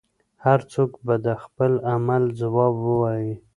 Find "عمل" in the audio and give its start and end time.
1.91-2.23